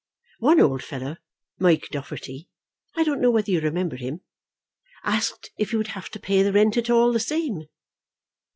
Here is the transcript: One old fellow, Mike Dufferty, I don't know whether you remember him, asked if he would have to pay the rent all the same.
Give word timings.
One 0.39 0.59
old 0.59 0.81
fellow, 0.83 1.17
Mike 1.59 1.89
Dufferty, 1.91 2.49
I 2.95 3.03
don't 3.03 3.21
know 3.21 3.29
whether 3.29 3.51
you 3.51 3.61
remember 3.61 3.97
him, 3.97 4.21
asked 5.03 5.51
if 5.59 5.69
he 5.69 5.75
would 5.75 5.89
have 5.89 6.09
to 6.09 6.19
pay 6.19 6.41
the 6.41 6.51
rent 6.51 6.89
all 6.89 7.13
the 7.13 7.19
same. 7.19 7.65